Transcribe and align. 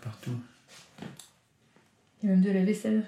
partout. 0.00 0.38
Il 2.22 2.28
y 2.28 2.32
a 2.32 2.34
même 2.34 2.42
de 2.42 2.50
la 2.50 2.64
vaisselle. 2.64 3.06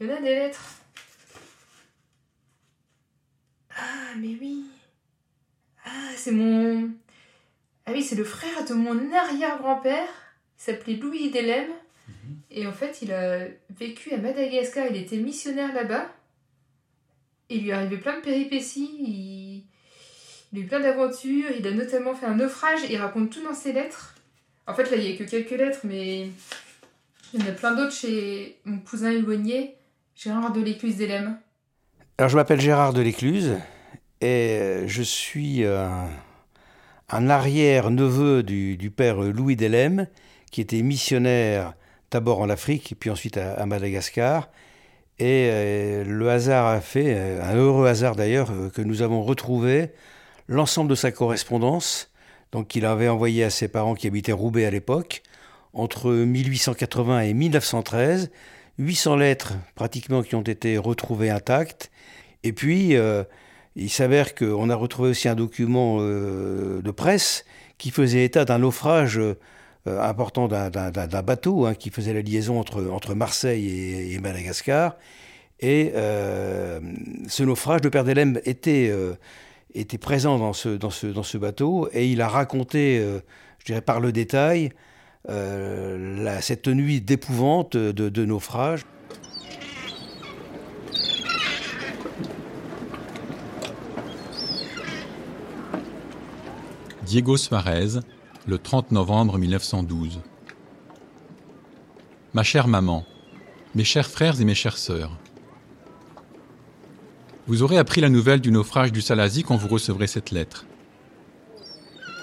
Il 0.00 0.06
y 0.06 0.10
en 0.10 0.16
a 0.16 0.20
des 0.20 0.34
lettres. 0.34 0.76
Ah, 3.76 4.14
mais 4.16 4.36
oui. 4.40 4.64
Ah, 5.84 6.10
c'est 6.16 6.32
mon. 6.32 6.90
Ah 7.86 7.92
oui, 7.92 8.02
c'est 8.02 8.16
le 8.16 8.24
frère 8.24 8.64
de 8.64 8.74
mon 8.74 9.12
arrière-grand-père. 9.12 10.08
Il 10.58 10.62
s'appelait 10.62 10.96
Louis 10.96 11.30
Delem. 11.30 11.68
Et 12.58 12.66
en 12.66 12.72
fait, 12.72 13.02
il 13.02 13.12
a 13.12 13.38
vécu 13.78 14.12
à 14.12 14.16
Madagascar. 14.16 14.86
Il 14.90 14.96
était 14.96 15.18
missionnaire 15.18 15.72
là-bas. 15.72 16.08
Il 17.50 17.62
lui 17.62 17.68
est 17.68 17.72
arrivé 17.72 17.98
plein 17.98 18.16
de 18.16 18.20
péripéties. 18.20 19.62
Il, 20.52 20.58
a 20.58 20.62
eu 20.62 20.66
plein 20.66 20.80
d'aventures. 20.80 21.50
Il 21.56 21.64
a 21.68 21.70
notamment 21.70 22.16
fait 22.16 22.26
un 22.26 22.34
naufrage. 22.34 22.80
Il 22.90 22.96
raconte 22.96 23.30
tout 23.30 23.44
dans 23.44 23.54
ses 23.54 23.72
lettres. 23.72 24.16
En 24.66 24.74
fait, 24.74 24.90
là, 24.90 24.96
il 24.96 25.04
n'y 25.04 25.14
a 25.14 25.16
que 25.16 25.30
quelques 25.30 25.52
lettres, 25.52 25.82
mais 25.84 26.30
il 27.32 27.40
y 27.40 27.44
en 27.44 27.46
a 27.46 27.52
plein 27.52 27.76
d'autres 27.76 27.94
chez 27.94 28.58
mon 28.64 28.78
cousin 28.78 29.12
éloigné, 29.12 29.76
Gérard 30.16 30.52
de 30.52 30.60
l'Écluse 30.60 30.96
d'Elem. 30.96 31.38
Alors, 32.18 32.28
je 32.28 32.34
m'appelle 32.34 32.60
Gérard 32.60 32.92
de 32.92 33.02
l'Écluse 33.02 33.54
et 34.20 34.82
je 34.86 35.02
suis 35.02 35.64
un, 35.64 36.08
un 37.08 37.30
arrière-neveu 37.30 38.42
du, 38.42 38.76
du, 38.76 38.90
père 38.90 39.20
Louis 39.20 39.54
Delem, 39.54 40.08
qui 40.50 40.60
était 40.60 40.82
missionnaire 40.82 41.74
d'abord 42.10 42.40
en 42.40 42.48
Afrique, 42.48 42.94
puis 42.98 43.10
ensuite 43.10 43.36
à, 43.36 43.64
Madagascar. 43.66 44.48
Et 45.18 45.48
euh, 45.50 46.04
le 46.04 46.30
hasard 46.30 46.66
a 46.66 46.80
fait, 46.80 47.14
euh, 47.14 47.42
un 47.42 47.56
heureux 47.56 47.86
hasard 47.86 48.14
d'ailleurs, 48.14 48.50
euh, 48.52 48.70
que 48.70 48.82
nous 48.82 49.02
avons 49.02 49.22
retrouvé 49.22 49.90
l'ensemble 50.46 50.88
de 50.88 50.94
sa 50.94 51.10
correspondance, 51.10 52.10
donc 52.52 52.68
qu'il 52.68 52.86
avait 52.86 53.08
envoyé 53.08 53.44
à 53.44 53.50
ses 53.50 53.68
parents 53.68 53.94
qui 53.94 54.06
habitaient 54.06 54.32
Roubaix 54.32 54.64
à 54.64 54.70
l'époque, 54.70 55.22
entre 55.74 56.12
1880 56.12 57.20
et 57.22 57.34
1913, 57.34 58.30
800 58.78 59.16
lettres 59.16 59.54
pratiquement 59.74 60.22
qui 60.22 60.34
ont 60.36 60.42
été 60.42 60.78
retrouvées 60.78 61.30
intactes. 61.30 61.90
Et 62.42 62.52
puis, 62.52 62.96
il 63.76 63.90
s'avère 63.90 64.34
qu'on 64.34 64.70
a 64.70 64.74
retrouvé 64.74 65.10
aussi 65.10 65.28
un 65.28 65.34
document 65.34 66.00
de 66.00 66.90
presse 66.90 67.44
qui 67.76 67.90
faisait 67.90 68.24
état 68.24 68.46
d'un 68.46 68.60
naufrage 68.60 69.20
euh, 69.88 70.02
important 70.02 70.48
d'un 70.48 71.22
bateau 71.22 71.66
hein, 71.66 71.74
qui 71.74 71.90
faisait 71.90 72.12
la 72.12 72.22
liaison 72.22 72.60
entre, 72.60 72.86
entre 72.90 73.14
Marseille 73.14 74.12
et, 74.12 74.18
Madagascar. 74.20 74.96
Et 75.60 75.92
euh, 75.94 76.80
ce 77.26 77.42
naufrage, 77.42 77.80
le 77.82 77.90
père 77.90 78.04
d'Helem 78.04 78.40
était, 78.44 78.88
euh, 78.90 79.14
était 79.74 79.98
présent 79.98 80.38
dans 80.38 80.52
ce, 80.52 80.68
dans, 80.68 80.90
ce, 80.90 81.06
dans 81.06 81.22
ce 81.22 81.38
bateau 81.38 81.88
et 81.92 82.06
il 82.06 82.20
a 82.20 82.28
raconté, 82.28 83.02
je 83.58 83.64
dirais 83.64 83.80
par 83.80 83.98
le 84.00 84.12
détail, 84.12 84.70
cette 86.40 86.68
nuit 86.68 87.00
d'épouvante 87.00 87.76
de 87.76 88.24
naufrage. 88.24 88.84
Diego 97.08 97.38
Suarez, 97.38 98.00
le 98.48 98.56
30 98.56 98.92
novembre 98.92 99.36
1912. 99.36 100.20
Ma 102.32 102.42
chère 102.42 102.66
maman, 102.66 103.04
mes 103.74 103.84
chers 103.84 104.08
frères 104.08 104.40
et 104.40 104.44
mes 104.46 104.54
chères 104.54 104.78
sœurs, 104.78 105.10
vous 107.46 107.62
aurez 107.62 107.76
appris 107.76 108.00
la 108.00 108.08
nouvelle 108.08 108.40
du 108.40 108.50
naufrage 108.50 108.90
du 108.90 109.02
Salazie 109.02 109.42
quand 109.42 109.56
vous 109.56 109.68
recevrez 109.68 110.06
cette 110.06 110.30
lettre. 110.30 110.64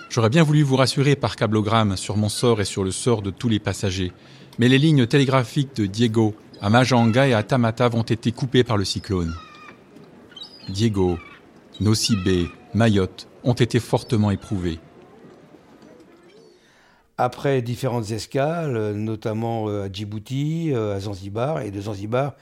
J'aurais 0.10 0.32
bien 0.32 0.42
voulu 0.42 0.64
vous 0.64 0.78
rassurer 0.78 1.16
par 1.16 1.36
cablogramme 1.36 1.96
sur 1.96 2.18
mon 2.18 2.30
sort 2.30 2.60
et 2.60 2.66
sur 2.66 2.84
le 2.84 2.90
sort 2.90 3.22
de 3.22 3.30
tous 3.30 3.48
les 3.48 3.60
passagers, 3.60 4.12
mais 4.58 4.68
les 4.68 4.80
lignes 4.80 5.06
télégraphiques 5.06 5.76
de 5.76 5.86
Diego 5.86 6.34
à 6.60 6.72
Majanga 6.72 7.28
et 7.28 7.36
à 7.36 7.44
Tamatave 7.44 7.94
ont 7.94 8.02
été 8.02 8.32
coupées 8.32 8.64
par 8.64 8.78
le 8.78 8.86
cyclone. 8.86 9.36
Diego, 10.70 11.20
Nocibé, 11.82 12.48
Mayotte 12.74 13.28
ont 13.44 13.54
été 13.54 13.80
fortement 13.80 14.32
éprouvés. 14.32 14.80
Après 17.18 17.62
différentes 17.62 18.12
escales, 18.12 18.92
notamment 18.94 19.68
à 19.68 19.90
Djibouti, 19.92 20.74
à 20.76 21.00
Zanzibar, 21.00 21.62
et 21.62 21.72
de 21.72 21.80
Zanzibar, 21.80 22.34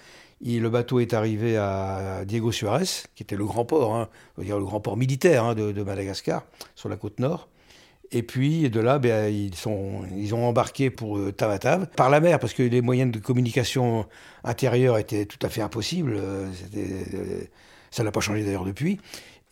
le 0.43 0.69
bateau 0.69 0.99
est 0.99 1.13
arrivé 1.13 1.57
à 1.57 2.23
Diego 2.25 2.51
Suarez, 2.51 3.05
qui 3.15 3.23
était 3.23 3.35
le 3.35 3.45
grand 3.45 3.65
port, 3.65 3.95
hein, 3.95 4.09
le 4.37 4.63
grand 4.63 4.79
port 4.79 4.97
militaire 4.97 5.45
hein, 5.45 5.55
de, 5.55 5.83
Madagascar, 5.83 6.43
sur 6.75 6.89
la 6.89 6.95
côte 6.95 7.19
nord. 7.19 7.47
Et 8.11 8.21
puis 8.21 8.69
de 8.69 8.79
là, 8.79 8.99
ben, 8.99 9.33
ils, 9.33 9.67
ont 9.67 10.45
embarqué 10.45 10.91
pour 10.91 11.17
euh, 11.17 11.31
Tamatave 11.31 11.87
par 11.95 12.11
la 12.11 12.19
mer, 12.19 12.39
parce 12.39 12.53
que 12.53 12.61
les 12.61 12.81
moyens 12.81 13.11
de 13.11 13.17
communication 13.17 14.05
intérieure 14.43 14.99
étaient 14.99 15.25
tout 15.25 15.39
à 15.41 15.49
fait 15.49 15.61
impossibles. 15.61 16.13
Euh, 16.15 16.47
ça 17.89 18.03
n'a 18.03 18.11
pas 18.11 18.19
changé 18.19 18.43
d'ailleurs 18.43 18.65
depuis. 18.65 18.99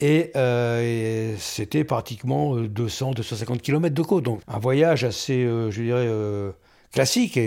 Et, 0.01 0.31
euh, 0.35 0.81
et 0.81 1.37
c'était 1.37 1.83
pratiquement 1.83 2.57
200-250 2.57 3.59
km 3.59 3.93
de 3.93 4.01
côte. 4.01 4.23
Donc 4.23 4.41
un 4.47 4.59
voyage 4.59 5.03
assez, 5.03 5.43
euh, 5.43 5.69
je 5.71 5.83
dirais, 5.83 6.07
euh, 6.07 6.51
classique. 6.91 7.39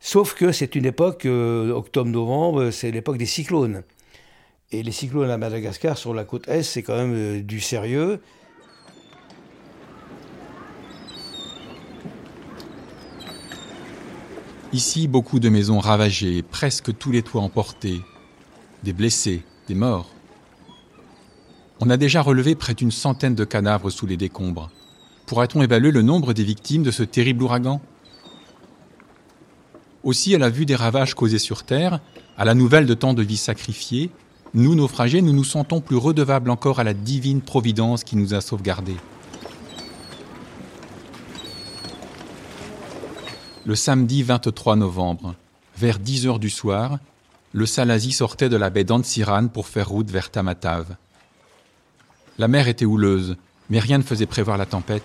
Sauf 0.00 0.34
que 0.34 0.52
c'est 0.52 0.74
une 0.76 0.86
époque, 0.86 1.26
euh, 1.26 1.72
octobre-novembre, 1.72 2.70
c'est 2.70 2.90
l'époque 2.90 3.18
des 3.18 3.26
cyclones. 3.26 3.82
Et 4.72 4.82
les 4.82 4.92
cyclones 4.92 5.30
à 5.30 5.38
Madagascar, 5.38 5.96
sur 5.96 6.14
la 6.14 6.24
côte 6.24 6.48
Est, 6.48 6.62
c'est 6.62 6.82
quand 6.82 6.96
même 6.96 7.14
euh, 7.14 7.42
du 7.42 7.60
sérieux. 7.60 8.20
Ici, 14.72 15.08
beaucoup 15.08 15.40
de 15.40 15.48
maisons 15.48 15.78
ravagées, 15.78 16.42
presque 16.42 16.96
tous 16.96 17.10
les 17.10 17.22
toits 17.22 17.40
emportés, 17.40 18.00
des 18.82 18.92
blessés, 18.92 19.42
des 19.68 19.74
morts. 19.74 20.15
On 21.80 21.90
a 21.90 21.96
déjà 21.96 22.22
relevé 22.22 22.54
près 22.54 22.74
d'une 22.74 22.90
centaine 22.90 23.34
de 23.34 23.44
cadavres 23.44 23.90
sous 23.90 24.06
les 24.06 24.16
décombres. 24.16 24.70
Pourra-t-on 25.26 25.62
évaluer 25.62 25.90
le 25.90 26.02
nombre 26.02 26.32
des 26.32 26.44
victimes 26.44 26.82
de 26.82 26.90
ce 26.90 27.02
terrible 27.02 27.42
ouragan? 27.42 27.80
Aussi, 30.02 30.34
à 30.34 30.38
la 30.38 30.48
vue 30.48 30.64
des 30.64 30.76
ravages 30.76 31.14
causés 31.14 31.38
sur 31.38 31.64
Terre, 31.64 32.00
à 32.38 32.44
la 32.44 32.54
nouvelle 32.54 32.86
de 32.86 32.94
tant 32.94 33.12
de 33.12 33.22
vies 33.22 33.36
sacrifiées, 33.36 34.10
nous, 34.54 34.74
naufragés, 34.74 35.20
nous 35.20 35.32
nous 35.32 35.44
sentons 35.44 35.80
plus 35.80 35.96
redevables 35.96 36.48
encore 36.48 36.78
à 36.78 36.84
la 36.84 36.94
divine 36.94 37.42
providence 37.42 38.04
qui 38.04 38.16
nous 38.16 38.32
a 38.32 38.40
sauvegardés. 38.40 38.96
Le 43.66 43.74
samedi 43.74 44.22
23 44.22 44.76
novembre, 44.76 45.34
vers 45.76 45.98
10 45.98 46.26
heures 46.26 46.38
du 46.38 46.50
soir, 46.50 46.98
le 47.52 47.66
Salazie 47.66 48.12
sortait 48.12 48.48
de 48.48 48.56
la 48.56 48.70
baie 48.70 48.84
d'Antsiran 48.84 49.48
pour 49.48 49.66
faire 49.66 49.88
route 49.88 50.10
vers 50.10 50.30
Tamatave. 50.30 50.96
La 52.38 52.48
mer 52.48 52.68
était 52.68 52.84
houleuse, 52.84 53.36
mais 53.70 53.78
rien 53.78 53.96
ne 53.96 54.02
faisait 54.02 54.26
prévoir 54.26 54.58
la 54.58 54.66
tempête. 54.66 55.02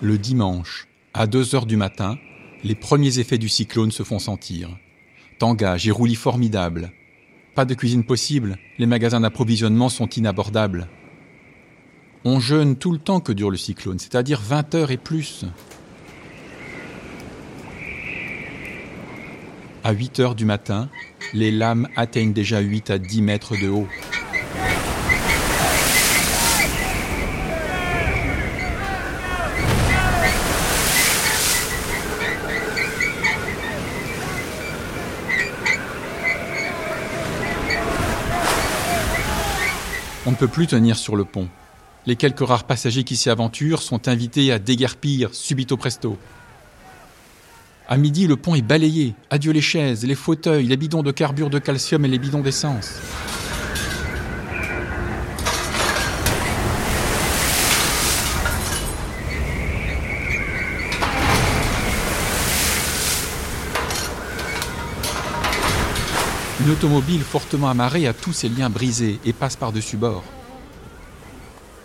Le 0.00 0.16
dimanche, 0.16 0.88
à 1.12 1.26
2 1.26 1.54
heures 1.54 1.66
du 1.66 1.76
matin, 1.76 2.18
les 2.62 2.74
premiers 2.74 3.18
effets 3.18 3.36
du 3.36 3.50
cyclone 3.50 3.90
se 3.90 4.02
font 4.02 4.18
sentir. 4.18 4.70
Tangage 5.38 5.86
et 5.86 5.90
roulis 5.90 6.14
formidables. 6.14 6.92
Pas 7.54 7.66
de 7.66 7.74
cuisine 7.74 8.04
possible, 8.04 8.56
les 8.78 8.86
magasins 8.86 9.20
d'approvisionnement 9.20 9.90
sont 9.90 10.08
inabordables. 10.08 10.88
On 12.26 12.40
jeûne 12.40 12.76
tout 12.76 12.90
le 12.90 12.98
temps 12.98 13.20
que 13.20 13.32
dure 13.32 13.50
le 13.50 13.58
cyclone, 13.58 13.98
c'est-à-dire 13.98 14.40
20 14.40 14.74
heures 14.76 14.90
et 14.90 14.96
plus. 14.96 15.44
À 19.82 19.92
8 19.92 20.20
heures 20.20 20.34
du 20.34 20.46
matin, 20.46 20.88
les 21.34 21.50
lames 21.50 21.86
atteignent 21.96 22.32
déjà 22.32 22.60
8 22.60 22.88
à 22.88 22.98
10 22.98 23.20
mètres 23.20 23.60
de 23.60 23.68
haut. 23.68 23.86
On 40.24 40.30
ne 40.30 40.36
peut 40.36 40.48
plus 40.48 40.66
tenir 40.66 40.96
sur 40.96 41.16
le 41.16 41.26
pont. 41.26 41.50
Les 42.06 42.16
quelques 42.16 42.46
rares 42.46 42.64
passagers 42.64 43.02
qui 43.02 43.16
s'y 43.16 43.30
aventurent 43.30 43.80
sont 43.80 44.08
invités 44.08 44.52
à 44.52 44.58
déguerpir 44.58 45.30
subito 45.32 45.78
presto. 45.78 46.18
À 47.88 47.96
midi, 47.96 48.26
le 48.26 48.36
pont 48.36 48.54
est 48.54 48.62
balayé. 48.62 49.14
Adieu 49.30 49.52
les 49.52 49.62
chaises, 49.62 50.04
les 50.04 50.14
fauteuils, 50.14 50.66
les 50.66 50.76
bidons 50.76 51.02
de 51.02 51.10
carbure 51.12 51.48
de 51.48 51.58
calcium 51.58 52.04
et 52.04 52.08
les 52.08 52.18
bidons 52.18 52.40
d'essence. 52.40 53.00
Une 66.60 66.70
automobile 66.70 67.20
fortement 67.22 67.68
amarrée 67.68 68.06
a 68.06 68.12
tous 68.12 68.32
ses 68.32 68.48
liens 68.48 68.70
brisés 68.70 69.20
et 69.24 69.32
passe 69.32 69.56
par-dessus 69.56 69.96
bord. 69.96 70.24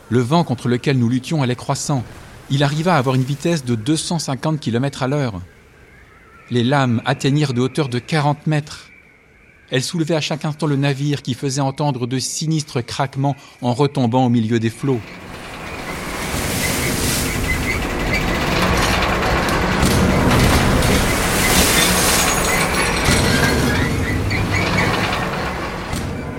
Le 0.09 0.19
vent 0.19 0.43
contre 0.43 0.67
lequel 0.67 0.97
nous 0.97 1.07
luttions 1.07 1.43
allait 1.43 1.55
croissant. 1.55 2.03
Il 2.49 2.63
arriva 2.63 2.95
à 2.95 2.97
avoir 2.97 3.15
une 3.15 3.23
vitesse 3.23 3.63
de 3.63 3.75
250 3.75 4.59
km 4.59 5.03
à 5.03 5.07
l'heure. 5.07 5.41
Les 6.49 6.63
lames 6.63 7.01
atteignirent 7.05 7.53
de 7.53 7.61
hauteur 7.61 7.89
de 7.89 7.99
40 7.99 8.47
mètres. 8.47 8.89
Elles 9.69 9.83
soulevaient 9.83 10.15
à 10.15 10.21
chaque 10.21 10.45
instant 10.45 10.65
le 10.65 10.75
navire 10.75 11.21
qui 11.21 11.35
faisait 11.35 11.61
entendre 11.61 12.07
de 12.07 12.17
sinistres 12.17 12.83
craquements 12.83 13.35
en 13.61 13.73
retombant 13.73 14.25
au 14.25 14.29
milieu 14.29 14.59
des 14.59 14.71
flots. 14.71 14.99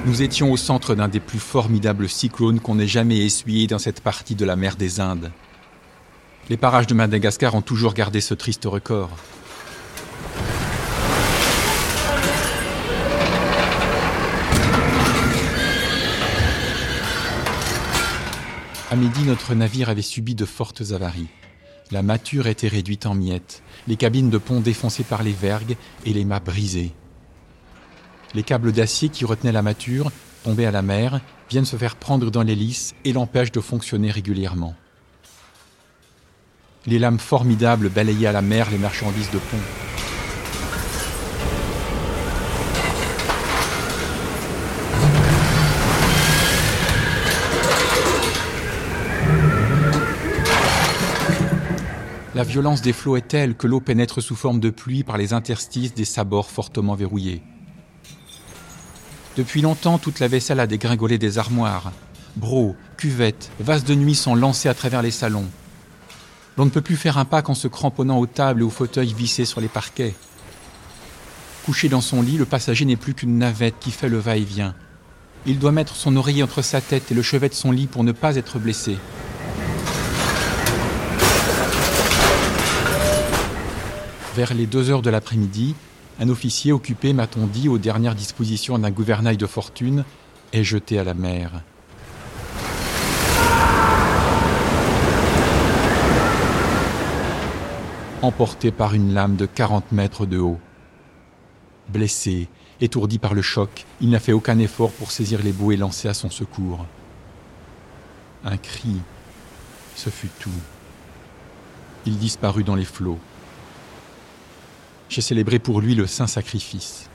Nous 0.07 0.23
étions 0.23 0.51
au 0.51 0.57
centre 0.57 0.95
d'un 0.95 1.09
des 1.09 1.21
plus 1.21 1.39
formidables 1.39 2.09
cyclones 2.09 2.59
qu'on 2.59 2.79
ait 2.79 2.87
jamais 2.87 3.19
essuyé 3.19 3.67
dans 3.67 3.79
cette 3.79 4.01
partie 4.01 4.35
de 4.35 4.47
la 4.47 4.57
mer 4.57 4.77
des 4.77 4.99
Indes. 4.99 5.31
Les 6.49 6.57
parages 6.57 6.87
de 6.87 6.95
Madagascar 6.95 7.55
ont 7.55 7.61
toujours 7.61 7.93
gardé 7.93 8.23
ce 8.23 8.33
triste 8.33 8.65
record. 8.65 9.11
À 18.91 18.97
midi, 18.97 19.23
notre 19.25 19.55
navire 19.55 19.91
avait 19.91 20.01
subi 20.01 20.35
de 20.35 20.47
fortes 20.47 20.83
avaries. 20.93 21.29
La 21.91 22.03
mâture 22.03 22.47
était 22.47 22.69
réduite 22.69 23.05
en 23.05 23.15
miettes, 23.15 23.63
les 23.87 23.97
cabines 23.97 24.31
de 24.31 24.39
pont 24.39 24.61
défoncées 24.61 25.05
par 25.05 25.23
les 25.23 25.33
vergues 25.33 25.77
et 26.07 26.13
les 26.13 26.25
mâts 26.25 26.41
brisés. 26.41 26.93
Les 28.33 28.45
câbles 28.45 28.71
d'acier 28.71 29.09
qui 29.09 29.25
retenaient 29.25 29.51
la 29.51 29.63
mâture, 29.63 30.13
tombés 30.45 30.67
à 30.67 30.71
la 30.71 30.83
mer, 30.83 31.21
viennent 31.51 31.65
se 31.65 31.77
faire 31.77 31.97
prendre 31.97 32.31
dans 32.31 32.43
l'hélice 32.43 32.95
et 33.05 33.13
l'empêchent 33.13 33.51
de 33.51 33.61
fonctionner 33.61 34.11
régulièrement. 34.13 34.75
Les 36.87 37.01
lames 37.01 37.19
formidables 37.19 37.89
balayaient 37.89 38.29
à 38.29 38.33
la 38.33 38.41
mer 38.41 38.71
les 38.71 38.79
marchandises 38.79 39.31
de 39.33 39.39
pont. 39.39 39.57
La 52.37 52.45
violence 52.45 52.81
des 52.81 52.93
flots 52.93 53.17
est 53.17 53.29
telle 53.29 53.57
que 53.57 53.67
l'eau 53.67 53.81
pénètre 53.81 54.23
sous 54.23 54.37
forme 54.37 54.61
de 54.61 54.71
pluie 54.71 55.03
par 55.03 55.19
les 55.19 55.33
interstices 55.33 55.95
des 55.95 56.05
sabords 56.05 56.51
fortement 56.51 56.95
verrouillés. 56.95 57.43
Depuis 59.37 59.63
longtemps, 59.63 59.99
toute 59.99 60.19
la 60.19 60.29
vaisselle 60.29 60.61
a 60.61 60.67
dégringolé 60.67 61.17
des 61.17 61.39
armoires. 61.39 61.93
Brocs, 62.37 62.75
cuvettes, 62.97 63.51
vases 63.61 63.85
de 63.85 63.95
nuit 63.95 64.15
sont 64.15 64.35
lancés 64.35 64.69
à 64.69 64.75
travers 64.75 65.03
les 65.03 65.11
salons. 65.11 65.49
L'on 66.57 66.65
ne 66.65 66.71
peut 66.71 66.81
plus 66.81 66.97
faire 66.97 67.17
un 67.17 67.25
pas 67.25 67.43
qu'en 67.43 67.55
se 67.55 67.69
cramponnant 67.69 68.19
aux 68.19 68.27
tables 68.27 68.61
et 68.61 68.65
aux 68.65 68.71
fauteuils 68.71 69.15
vissés 69.15 69.45
sur 69.45 69.61
les 69.61 69.69
parquets. 69.69 70.15
Couché 71.65 71.89
dans 71.89 72.01
son 72.01 72.23
lit, 72.23 72.39
le 72.39 72.45
passager 72.45 72.85
n'est 72.85 72.97
plus 72.97 73.15
qu'une 73.15 73.39
navette 73.39 73.77
qui 73.81 73.93
fait 73.93 74.09
le 74.09 74.19
va-et-vient. 74.19 74.75
Il 75.47 75.59
doit 75.59 75.73
mettre 75.73 75.95
son 75.95 76.17
oreiller 76.17 76.43
entre 76.43 76.61
sa 76.61 76.81
tête 76.81 77.11
et 77.11 77.15
le 77.15 77.23
chevet 77.23 77.49
de 77.49 77.55
son 77.55 77.71
lit 77.71 77.87
pour 77.87 78.05
ne 78.05 78.13
pas 78.13 78.37
être 78.37 78.59
blessé. 78.59 78.99
Vers 84.35 84.55
les 84.55 84.67
deux 84.67 84.91
heures 84.91 85.03
de 85.03 85.11
l'après-midi, 85.11 85.75
un 86.21 86.29
officier 86.29 86.71
occupé, 86.73 87.15
m'a-t-on 87.15 87.47
dit, 87.47 87.71
aux 87.71 87.79
dernières 87.79 88.15
dispositions 88.15 88.79
d'un 88.79 88.91
gouvernail 88.91 89.39
de 89.39 89.47
fortune, 89.47 90.05
est 90.53 90.65
jeté 90.65 90.99
à 90.99 91.05
la 91.05 91.15
mer. 91.15 91.63
Emporté 98.21 98.71
par 98.71 98.93
une 98.93 99.15
lame 99.15 99.37
de 99.37 99.47
40 99.47 99.93
mètres 99.93 100.27
de 100.27 100.39
haut. 100.39 100.61
Blessé, 101.89 102.49
étourdi 102.83 103.19
par 103.19 103.33
le 103.33 103.41
choc, 103.41 103.87
il 104.03 104.11
n'a 104.11 104.21
fait 104.21 104.33
aucun 104.33 104.59
effort 104.59 104.93
pour 104.93 105.13
saisir 105.13 105.43
les 105.43 105.53
bouées 105.53 105.79
lancées 105.79 106.09
à 106.09 106.15
son 106.15 106.29
secours. 106.29 106.85
Un 108.45 108.59
cri, 108.59 108.97
ce 109.97 110.11
fut 110.11 110.31
tout. 110.39 110.51
Il 112.05 112.19
disparut 112.19 112.65
dans 112.65 112.75
les 112.75 112.85
flots 112.85 113.19
j'ai 115.11 115.21
célébré 115.21 115.59
pour 115.59 115.81
lui 115.81 115.95
le 115.95 116.07
saint 116.07 116.29
sacrifice. 116.29 117.11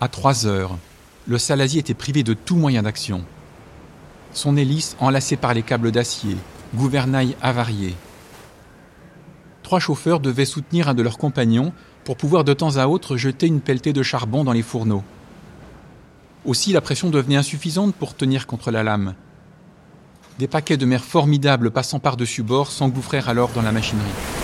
À 0.00 0.08
trois 0.08 0.46
heures, 0.46 0.78
le 1.26 1.36
Salasi 1.36 1.78
était 1.78 1.94
privé 1.94 2.22
de 2.22 2.32
tout 2.32 2.56
moyen 2.56 2.84
d'action. 2.84 3.24
Son 4.32 4.56
hélice 4.56 4.96
enlacée 5.00 5.36
par 5.36 5.52
les 5.52 5.62
câbles 5.62 5.90
d'acier, 5.90 6.36
gouvernail 6.74 7.36
avarié. 7.42 7.94
Trois 9.64 9.80
chauffeurs 9.80 10.20
devaient 10.20 10.44
soutenir 10.44 10.88
un 10.88 10.94
de 10.94 11.02
leurs 11.02 11.18
compagnons 11.18 11.72
pour 12.04 12.16
pouvoir 12.16 12.44
de 12.44 12.52
temps 12.52 12.76
à 12.76 12.86
autre 12.86 13.16
jeter 13.16 13.48
une 13.48 13.60
pelletée 13.60 13.92
de 13.92 14.04
charbon 14.04 14.44
dans 14.44 14.52
les 14.52 14.62
fourneaux. 14.62 15.02
Aussi 16.44 16.72
la 16.72 16.80
pression 16.80 17.10
devenait 17.10 17.34
insuffisante 17.34 17.96
pour 17.96 18.14
tenir 18.14 18.46
contre 18.46 18.70
la 18.70 18.84
lame. 18.84 19.14
Des 20.38 20.46
paquets 20.46 20.76
de 20.76 20.86
mer 20.86 21.02
formidables 21.02 21.72
passant 21.72 21.98
par-dessus 21.98 22.44
bord 22.44 22.70
s'engouffrèrent 22.70 23.28
alors 23.28 23.48
dans 23.48 23.62
la 23.62 23.72
machinerie. 23.72 24.35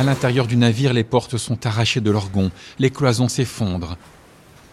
À 0.00 0.02
l'intérieur 0.02 0.46
du 0.46 0.56
navire, 0.56 0.94
les 0.94 1.04
portes 1.04 1.36
sont 1.36 1.66
arrachées 1.66 2.00
de 2.00 2.10
leurs 2.10 2.30
gonds, 2.30 2.50
les 2.78 2.88
cloisons 2.88 3.28
s'effondrent. 3.28 3.98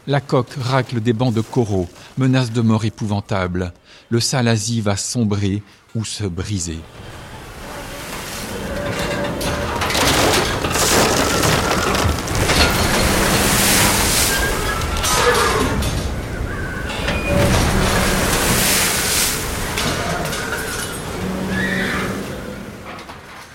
La 0.08 0.22
coque 0.22 0.56
racle 0.58 1.02
des 1.02 1.12
bancs 1.12 1.34
de 1.34 1.42
coraux, 1.42 1.90
menace 2.18 2.54
de 2.54 2.62
mort 2.62 2.86
épouvantable. 2.86 3.74
Le 4.10 4.22
Salazie 4.22 4.80
va 4.80 4.96
sombrer 4.96 5.64
ou 5.96 6.06
se 6.06 6.24
briser. 6.24 6.80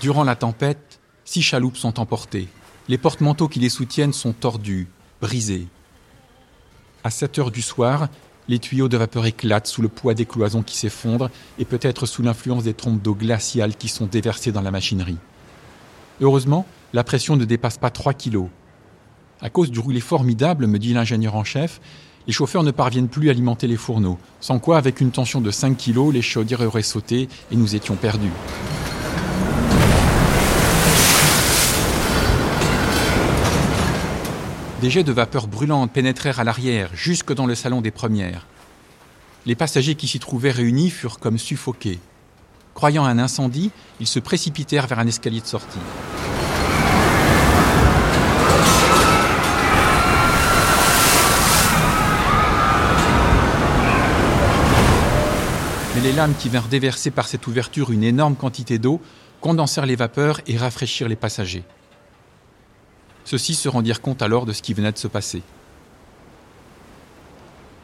Durant 0.03 0.25
la 0.25 0.35
tempête, 0.35 0.99
six 1.23 1.41
chaloupes 1.41 1.77
sont 1.77 1.97
emportées. 1.97 2.49
Les 2.89 2.97
porte-manteaux 2.97 3.47
qui 3.47 3.61
les 3.61 3.69
soutiennent 3.69 4.11
sont 4.11 4.33
tordus, 4.33 4.89
brisés. 5.21 5.69
À 7.05 7.09
7 7.09 7.39
heures 7.39 7.51
du 7.51 7.61
soir, 7.61 8.09
les 8.49 8.59
tuyaux 8.59 8.89
de 8.89 8.97
vapeur 8.97 9.25
éclatent 9.25 9.67
sous 9.67 9.81
le 9.81 9.87
poids 9.87 10.13
des 10.13 10.25
cloisons 10.25 10.61
qui 10.61 10.75
s'effondrent 10.75 11.29
et 11.57 11.63
peut-être 11.63 12.05
sous 12.05 12.21
l'influence 12.21 12.65
des 12.65 12.73
trompes 12.73 13.01
d'eau 13.01 13.15
glaciale 13.15 13.77
qui 13.77 13.87
sont 13.87 14.05
déversées 14.05 14.51
dans 14.51 14.59
la 14.59 14.71
machinerie. 14.71 15.19
Heureusement, 16.19 16.65
la 16.91 17.05
pression 17.05 17.37
ne 17.37 17.45
dépasse 17.45 17.77
pas 17.77 17.89
3 17.89 18.13
kilos. 18.13 18.49
À 19.39 19.49
cause 19.49 19.71
du 19.71 19.79
roulet 19.79 20.01
formidable, 20.01 20.67
me 20.67 20.79
dit 20.79 20.93
l'ingénieur 20.93 21.35
en 21.35 21.45
chef, 21.45 21.79
les 22.27 22.33
chauffeurs 22.33 22.63
ne 22.63 22.71
parviennent 22.71 23.07
plus 23.07 23.29
à 23.29 23.31
alimenter 23.31 23.67
les 23.67 23.77
fourneaux, 23.77 24.19
sans 24.41 24.59
quoi, 24.59 24.77
avec 24.77 24.99
une 24.99 25.11
tension 25.11 25.39
de 25.39 25.49
5 25.49 25.77
kilos, 25.77 26.13
les 26.13 26.21
chaudières 26.21 26.59
auraient 26.59 26.83
sauté 26.83 27.29
et 27.51 27.55
nous 27.55 27.73
étions 27.73 27.95
perdus. 27.95 28.31
Des 34.83 34.89
jets 34.89 35.03
de 35.03 35.13
vapeur 35.13 35.47
brûlante 35.47 35.93
pénétrèrent 35.93 36.41
à 36.41 36.43
l'arrière, 36.43 36.89
jusque 36.93 37.31
dans 37.31 37.45
le 37.45 37.55
salon 37.55 37.79
des 37.79 37.89
premières. 37.89 38.45
Les 39.45 39.55
passagers 39.55 39.95
qui 39.95 40.09
s'y 40.09 40.19
trouvaient 40.19 40.51
réunis 40.51 40.89
furent 40.89 41.19
comme 41.19 41.37
suffoqués. 41.37 42.01
Croyant 42.73 43.05
un 43.05 43.17
incendie, 43.17 43.71
ils 44.01 44.07
se 44.07 44.19
précipitèrent 44.19 44.87
vers 44.87 44.99
un 44.99 45.07
escalier 45.07 45.39
de 45.39 45.45
sortie. 45.45 45.79
Mais 55.95 56.01
les 56.01 56.11
lames 56.11 56.35
qui 56.37 56.49
vinrent 56.49 56.67
déverser 56.67 57.09
par 57.09 57.29
cette 57.29 57.47
ouverture 57.47 57.93
une 57.93 58.03
énorme 58.03 58.35
quantité 58.35 58.79
d'eau 58.79 58.99
condensèrent 59.39 59.85
les 59.85 59.95
vapeurs 59.95 60.41
et 60.45 60.57
rafraîchirent 60.57 61.07
les 61.07 61.15
passagers. 61.15 61.63
Ceux-ci 63.25 63.55
se 63.55 63.69
rendirent 63.69 64.01
compte 64.01 64.21
alors 64.21 64.45
de 64.45 64.53
ce 64.53 64.61
qui 64.61 64.73
venait 64.73 64.91
de 64.91 64.97
se 64.97 65.07
passer. 65.07 65.41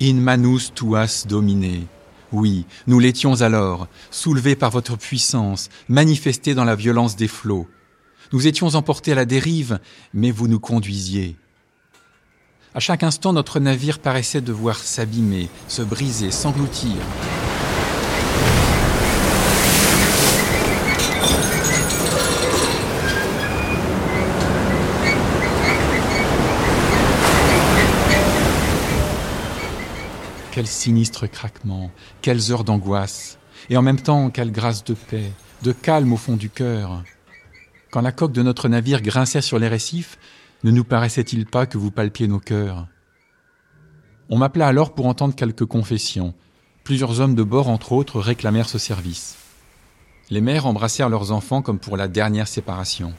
In 0.01 0.15
manus 0.15 0.73
tuas 0.73 1.25
domine. 1.27 1.85
Oui, 2.31 2.65
nous 2.85 2.99
l'étions 2.99 3.41
alors, 3.41 3.87
soulevés 4.11 4.55
par 4.55 4.69
votre 4.69 4.97
puissance, 4.97 5.69
manifestés 5.87 6.53
dans 6.53 6.63
la 6.63 6.75
violence 6.75 7.15
des 7.15 7.27
flots. 7.27 7.67
Nous 8.31 8.45
étions 8.45 8.67
emportés 8.75 9.13
à 9.13 9.15
la 9.15 9.25
dérive, 9.25 9.79
mais 10.13 10.29
vous 10.29 10.47
nous 10.47 10.59
conduisiez. 10.59 11.35
À 12.75 12.79
chaque 12.79 13.01
instant, 13.01 13.33
notre 13.33 13.59
navire 13.59 13.97
paraissait 13.97 14.41
devoir 14.41 14.77
s'abîmer, 14.77 15.49
se 15.67 15.81
briser, 15.81 16.29
s'engloutir. 16.29 16.97
Quel 30.51 30.65
sinistre 30.65 31.27
craquement, 31.27 31.91
quelles 32.23 32.51
heures 32.51 32.63
d'angoisse, 32.63 33.37
et 33.69 33.77
en 33.77 33.83
même 33.83 34.01
temps 34.01 34.31
quelle 34.31 34.51
grâce 34.51 34.83
de 34.83 34.95
paix, 34.95 35.31
de 35.61 35.71
calme 35.71 36.11
au 36.11 36.17
fond 36.17 36.35
du 36.35 36.49
cœur. 36.49 37.03
Quand 37.91 38.01
la 38.01 38.11
coque 38.11 38.31
de 38.31 38.41
notre 38.41 38.67
navire 38.67 39.03
grinçait 39.03 39.41
sur 39.41 39.59
les 39.59 39.67
récifs, 39.67 40.17
ne 40.63 40.71
nous 40.71 40.83
paraissait-il 40.83 41.45
pas 41.45 41.67
que 41.67 41.77
vous 41.77 41.91
palpiez 41.91 42.27
nos 42.27 42.39
cœurs? 42.39 42.87
On 44.29 44.39
m'appela 44.39 44.67
alors 44.67 44.95
pour 44.95 45.05
entendre 45.05 45.35
quelques 45.35 45.65
confessions. 45.65 46.33
Plusieurs 46.83 47.19
hommes 47.19 47.35
de 47.35 47.43
bord, 47.43 47.69
entre 47.69 47.91
autres, 47.91 48.19
réclamèrent 48.19 48.69
ce 48.69 48.79
service. 48.79 49.37
Les 50.31 50.41
mères 50.41 50.65
embrassèrent 50.65 51.09
leurs 51.09 51.31
enfants 51.31 51.61
comme 51.61 51.79
pour 51.79 51.95
la 51.95 52.07
dernière 52.07 52.47
séparation. 52.47 53.13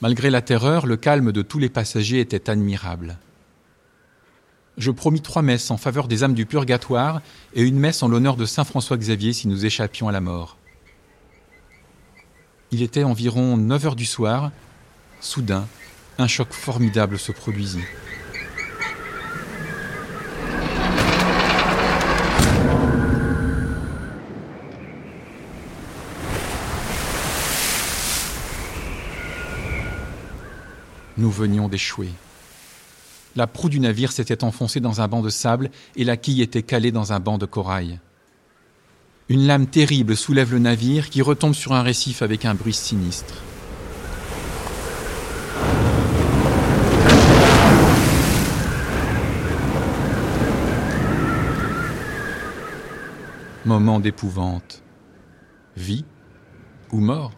Malgré 0.00 0.30
la 0.30 0.40
terreur, 0.40 0.86
le 0.86 0.96
calme 0.96 1.32
de 1.32 1.42
tous 1.42 1.58
les 1.58 1.68
passagers 1.68 2.20
était 2.20 2.48
admirable 2.48 3.18
je 4.78 4.90
promis 4.90 5.20
trois 5.20 5.42
messes 5.42 5.70
en 5.70 5.76
faveur 5.76 6.08
des 6.08 6.24
âmes 6.24 6.34
du 6.34 6.46
purgatoire 6.46 7.20
et 7.54 7.62
une 7.62 7.78
messe 7.78 8.02
en 8.02 8.08
l'honneur 8.08 8.36
de 8.36 8.46
Saint 8.46 8.64
François 8.64 8.96
Xavier 8.96 9.32
si 9.32 9.48
nous 9.48 9.66
échappions 9.66 10.08
à 10.08 10.12
la 10.12 10.20
mort. 10.20 10.56
Il 12.70 12.82
était 12.82 13.04
environ 13.04 13.56
9 13.58 13.86
heures 13.86 13.96
du 13.96 14.06
soir. 14.06 14.50
Soudain, 15.20 15.66
un 16.18 16.26
choc 16.26 16.52
formidable 16.52 17.18
se 17.18 17.32
produisit. 17.32 17.84
Nous 31.18 31.30
venions 31.30 31.68
d'échouer. 31.68 32.08
La 33.34 33.46
proue 33.46 33.70
du 33.70 33.80
navire 33.80 34.12
s'était 34.12 34.44
enfoncée 34.44 34.80
dans 34.80 35.00
un 35.00 35.08
banc 35.08 35.22
de 35.22 35.30
sable 35.30 35.70
et 35.96 36.04
la 36.04 36.18
quille 36.18 36.42
était 36.42 36.62
calée 36.62 36.92
dans 36.92 37.14
un 37.14 37.20
banc 37.20 37.38
de 37.38 37.46
corail. 37.46 37.98
Une 39.30 39.46
lame 39.46 39.66
terrible 39.66 40.16
soulève 40.16 40.52
le 40.52 40.58
navire 40.58 41.08
qui 41.08 41.22
retombe 41.22 41.54
sur 41.54 41.72
un 41.72 41.82
récif 41.82 42.20
avec 42.20 42.44
un 42.44 42.54
bruit 42.54 42.74
sinistre. 42.74 43.34
Moment 53.64 54.00
d'épouvante. 54.00 54.82
Vie 55.76 56.04
ou 56.90 57.00
mort? 57.00 57.32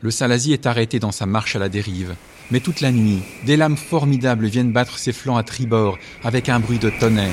Le 0.00 0.10
Salazie 0.10 0.54
est 0.54 0.66
arrêté 0.66 1.00
dans 1.00 1.12
sa 1.12 1.26
marche 1.26 1.56
à 1.56 1.58
la 1.58 1.68
dérive. 1.68 2.14
Mais 2.50 2.60
toute 2.60 2.80
la 2.80 2.92
nuit, 2.92 3.20
des 3.44 3.58
lames 3.58 3.76
formidables 3.76 4.46
viennent 4.46 4.72
battre 4.72 4.98
ses 4.98 5.12
flancs 5.12 5.36
à 5.36 5.42
tribord 5.42 5.98
avec 6.24 6.48
un 6.48 6.60
bruit 6.60 6.78
de 6.78 6.88
tonnerre. 6.88 7.30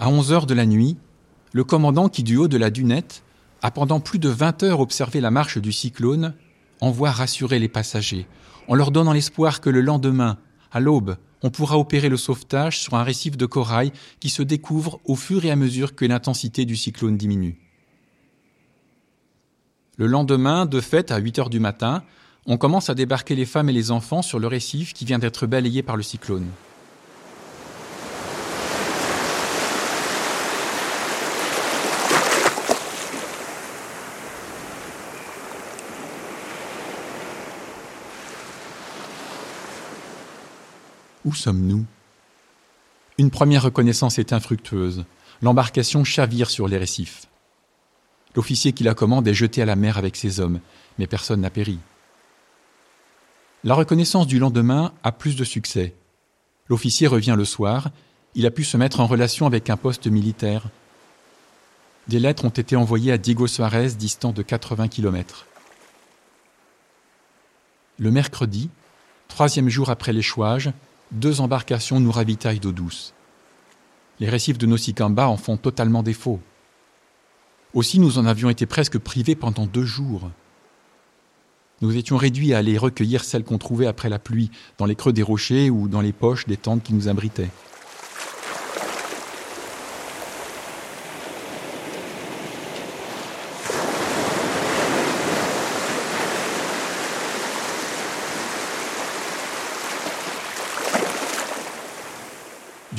À 0.00 0.08
11 0.08 0.32
heures 0.32 0.46
de 0.46 0.54
la 0.54 0.64
nuit, 0.64 0.96
le 1.52 1.62
commandant 1.62 2.08
qui 2.08 2.22
du 2.22 2.38
haut 2.38 2.48
de 2.48 2.56
la 2.56 2.70
dunette 2.70 3.22
a 3.60 3.70
pendant 3.70 4.00
plus 4.00 4.18
de 4.18 4.30
20 4.30 4.62
heures 4.62 4.80
observé 4.80 5.20
la 5.20 5.30
marche 5.30 5.58
du 5.58 5.72
cyclone, 5.72 6.32
envoie 6.80 7.10
rassurer 7.10 7.58
les 7.58 7.68
passagers 7.68 8.26
en 8.66 8.74
leur 8.76 8.92
donnant 8.92 9.12
l'espoir 9.12 9.60
que 9.60 9.68
le 9.68 9.82
lendemain, 9.82 10.38
à 10.72 10.80
l'aube, 10.80 11.16
on 11.42 11.50
pourra 11.50 11.78
opérer 11.78 12.08
le 12.08 12.16
sauvetage 12.16 12.78
sur 12.78 12.94
un 12.94 13.02
récif 13.02 13.36
de 13.36 13.46
corail 13.46 13.92
qui 14.20 14.30
se 14.30 14.42
découvre 14.42 15.00
au 15.04 15.16
fur 15.16 15.44
et 15.44 15.50
à 15.50 15.56
mesure 15.56 15.94
que 15.94 16.04
l'intensité 16.04 16.64
du 16.64 16.76
cyclone 16.76 17.16
diminue. 17.16 17.58
Le 19.96 20.06
lendemain, 20.06 20.66
de 20.66 20.80
fait, 20.80 21.10
à 21.10 21.18
8 21.18 21.38
heures 21.38 21.50
du 21.50 21.60
matin, 21.60 22.02
on 22.46 22.56
commence 22.56 22.88
à 22.88 22.94
débarquer 22.94 23.34
les 23.34 23.44
femmes 23.44 23.68
et 23.68 23.72
les 23.74 23.90
enfants 23.90 24.22
sur 24.22 24.38
le 24.38 24.46
récif 24.46 24.94
qui 24.94 25.04
vient 25.04 25.18
d'être 25.18 25.46
balayé 25.46 25.82
par 25.82 25.96
le 25.96 26.02
cyclone. 26.02 26.48
Où 41.24 41.34
sommes-nous? 41.34 41.84
Une 43.18 43.30
première 43.30 43.64
reconnaissance 43.64 44.18
est 44.18 44.32
infructueuse. 44.32 45.04
L'embarcation 45.42 46.04
chavire 46.04 46.48
sur 46.48 46.68
les 46.68 46.78
récifs. 46.78 47.26
L'officier 48.34 48.72
qui 48.72 48.84
la 48.84 48.94
commande 48.94 49.28
est 49.28 49.34
jeté 49.34 49.60
à 49.60 49.66
la 49.66 49.76
mer 49.76 49.98
avec 49.98 50.16
ses 50.16 50.40
hommes, 50.40 50.60
mais 50.98 51.06
personne 51.06 51.40
n'a 51.40 51.50
péri. 51.50 51.78
La 53.64 53.74
reconnaissance 53.74 54.26
du 54.26 54.38
lendemain 54.38 54.92
a 55.02 55.12
plus 55.12 55.36
de 55.36 55.44
succès. 55.44 55.94
L'officier 56.68 57.06
revient 57.06 57.34
le 57.36 57.44
soir, 57.44 57.90
il 58.34 58.46
a 58.46 58.50
pu 58.50 58.64
se 58.64 58.76
mettre 58.76 59.00
en 59.00 59.06
relation 59.06 59.46
avec 59.46 59.68
un 59.68 59.76
poste 59.76 60.06
militaire. 60.06 60.68
Des 62.08 62.20
lettres 62.20 62.44
ont 62.44 62.48
été 62.48 62.76
envoyées 62.76 63.12
à 63.12 63.18
Diego 63.18 63.46
Suarez, 63.46 63.88
distant 63.88 64.32
de 64.32 64.42
80 64.42 64.88
km. 64.88 65.46
Le 67.98 68.10
mercredi, 68.10 68.70
troisième 69.28 69.68
jour 69.68 69.90
après 69.90 70.14
l'échouage, 70.14 70.70
deux 71.12 71.40
embarcations 71.40 72.00
nous 72.00 72.12
ravitaillent 72.12 72.60
d'eau 72.60 72.72
douce. 72.72 73.14
Les 74.20 74.28
récifs 74.28 74.58
de 74.58 74.66
Nosicamba 74.66 75.28
en 75.28 75.36
font 75.36 75.56
totalement 75.56 76.02
défaut. 76.02 76.40
Aussi, 77.74 77.98
nous 77.98 78.18
en 78.18 78.26
avions 78.26 78.50
été 78.50 78.66
presque 78.66 78.98
privés 78.98 79.34
pendant 79.34 79.66
deux 79.66 79.84
jours. 79.84 80.30
Nous 81.80 81.96
étions 81.96 82.16
réduits 82.16 82.52
à 82.52 82.58
aller 82.58 82.76
recueillir 82.76 83.24
celles 83.24 83.44
qu'on 83.44 83.58
trouvait 83.58 83.86
après 83.86 84.08
la 84.08 84.18
pluie, 84.18 84.50
dans 84.76 84.84
les 84.84 84.96
creux 84.96 85.12
des 85.12 85.22
rochers 85.22 85.70
ou 85.70 85.88
dans 85.88 86.02
les 86.02 86.12
poches 86.12 86.46
des 86.46 86.58
tentes 86.58 86.82
qui 86.82 86.92
nous 86.92 87.08
abritaient. 87.08 87.50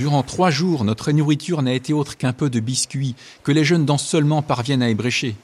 Durant 0.01 0.23
trois 0.23 0.49
jours, 0.49 0.83
notre 0.83 1.11
nourriture 1.11 1.61
n'a 1.61 1.73
été 1.73 1.93
autre 1.93 2.17
qu'un 2.17 2.33
peu 2.33 2.49
de 2.49 2.59
biscuits 2.59 3.13
que 3.43 3.51
les 3.51 3.63
jeunes 3.63 3.85
dents 3.85 3.99
seulement 3.99 4.41
parviennent 4.41 4.81
à 4.81 4.89
ébrécher. 4.89 5.35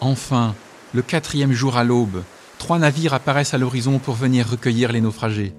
Enfin, 0.00 0.54
le 0.92 1.00
quatrième 1.00 1.54
jour 1.54 1.78
à 1.78 1.82
l'aube, 1.82 2.22
trois 2.58 2.78
navires 2.78 3.14
apparaissent 3.14 3.54
à 3.54 3.58
l'horizon 3.58 3.98
pour 3.98 4.16
venir 4.16 4.46
recueillir 4.46 4.92
les 4.92 5.00
naufragés. 5.00 5.54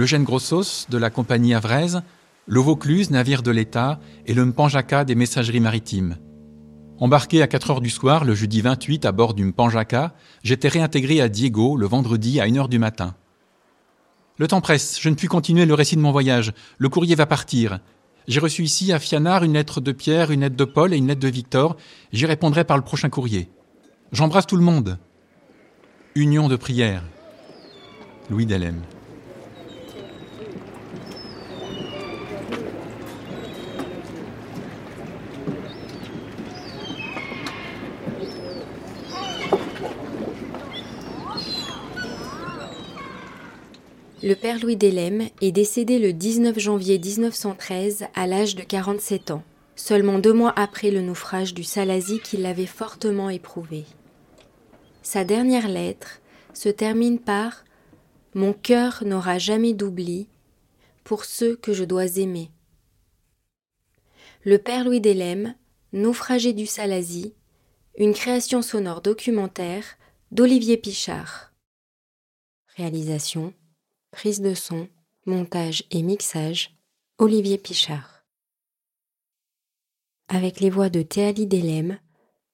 L'Eugène 0.00 0.24
Grossos 0.24 0.86
de 0.88 0.96
la 0.96 1.10
compagnie 1.10 1.52
Avraise, 1.52 2.00
le 2.46 2.58
Vaucluse, 2.58 3.10
navire 3.10 3.42
de 3.42 3.50
l'État, 3.50 4.00
et 4.24 4.32
le 4.32 4.46
Mpanjaka 4.46 5.04
des 5.04 5.14
messageries 5.14 5.60
maritimes. 5.60 6.16
Embarqué 7.00 7.42
à 7.42 7.46
4 7.46 7.70
heures 7.72 7.80
du 7.82 7.90
soir 7.90 8.24
le 8.24 8.34
jeudi 8.34 8.62
28 8.62 9.04
à 9.04 9.12
bord 9.12 9.34
du 9.34 9.44
Mpanjaka, 9.44 10.14
j'étais 10.42 10.68
réintégré 10.68 11.20
à 11.20 11.28
Diego 11.28 11.76
le 11.76 11.86
vendredi 11.86 12.40
à 12.40 12.44
1 12.44 12.56
heure 12.56 12.70
du 12.70 12.78
matin. 12.78 13.14
Le 14.38 14.48
temps 14.48 14.62
presse, 14.62 14.98
je 14.98 15.10
ne 15.10 15.16
puis 15.16 15.28
continuer 15.28 15.66
le 15.66 15.74
récit 15.74 15.96
de 15.96 16.00
mon 16.00 16.12
voyage. 16.12 16.54
Le 16.78 16.88
courrier 16.88 17.14
va 17.14 17.26
partir. 17.26 17.80
J'ai 18.26 18.40
reçu 18.40 18.62
ici 18.62 18.94
à 18.94 18.98
Fianard 18.98 19.44
une 19.44 19.52
lettre 19.52 19.82
de 19.82 19.92
Pierre, 19.92 20.30
une 20.30 20.40
lettre 20.40 20.56
de 20.56 20.64
Paul 20.64 20.94
et 20.94 20.96
une 20.96 21.08
lettre 21.08 21.20
de 21.20 21.28
Victor. 21.28 21.76
J'y 22.10 22.24
répondrai 22.24 22.64
par 22.64 22.78
le 22.78 22.84
prochain 22.84 23.10
courrier. 23.10 23.50
J'embrasse 24.12 24.46
tout 24.46 24.56
le 24.56 24.64
monde. 24.64 24.98
Union 26.14 26.48
de 26.48 26.56
prière. 26.56 27.02
Louis 28.30 28.46
Delem. 28.46 28.80
Le 44.22 44.34
père 44.34 44.60
Louis 44.60 44.76
Delem 44.76 45.30
est 45.40 45.50
décédé 45.50 45.98
le 45.98 46.12
19 46.12 46.58
janvier 46.58 46.98
1913 46.98 48.04
à 48.14 48.26
l'âge 48.26 48.54
de 48.54 48.62
47 48.62 49.30
ans, 49.30 49.42
seulement 49.76 50.18
deux 50.18 50.34
mois 50.34 50.52
après 50.56 50.90
le 50.90 51.00
naufrage 51.00 51.54
du 51.54 51.64
Salazie 51.64 52.20
qui 52.20 52.36
l'avait 52.36 52.66
fortement 52.66 53.30
éprouvé. 53.30 53.86
Sa 55.00 55.24
dernière 55.24 55.68
lettre 55.68 56.20
se 56.52 56.68
termine 56.68 57.18
par 57.18 57.64
Mon 58.34 58.52
cœur 58.52 59.02
n'aura 59.06 59.38
jamais 59.38 59.72
d'oubli 59.72 60.28
pour 61.02 61.24
ceux 61.24 61.56
que 61.56 61.72
je 61.72 61.84
dois 61.84 62.18
aimer. 62.18 62.50
Le 64.44 64.58
père 64.58 64.84
Louis 64.84 65.00
Delem, 65.00 65.54
naufragé 65.94 66.52
du 66.52 66.66
Salazie, 66.66 67.32
une 67.96 68.12
création 68.12 68.60
sonore 68.60 69.00
documentaire 69.00 69.84
d'Olivier 70.30 70.76
Pichard. 70.76 71.54
Réalisation, 72.76 73.54
prise 74.10 74.40
de 74.40 74.54
son, 74.54 74.88
montage 75.26 75.84
et 75.90 76.02
mixage, 76.02 76.76
Olivier 77.18 77.58
Pichard. 77.58 78.24
Avec 80.28 80.60
les 80.60 80.70
voix 80.70 80.90
de 80.90 81.02
Théali 81.02 81.46
Delem, 81.46 81.98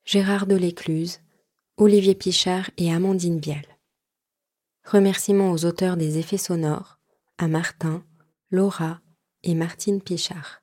Gérard 0.04 0.46
Delécluse, 0.46 1.20
Olivier 1.76 2.14
Pichard 2.14 2.70
et 2.76 2.92
Amandine 2.92 3.38
Bial. 3.38 3.66
Remerciements 4.84 5.52
aux 5.52 5.64
auteurs 5.64 5.96
des 5.96 6.18
effets 6.18 6.38
sonores, 6.38 6.98
à 7.38 7.48
Martin, 7.48 8.04
Laura 8.50 9.00
et 9.42 9.54
Martine 9.54 10.00
Pichard. 10.00 10.62